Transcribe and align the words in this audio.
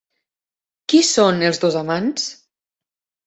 Qui 0.93 1.01
són 1.09 1.45
els 1.49 1.61
dos 1.65 1.77
amants? 1.83 2.25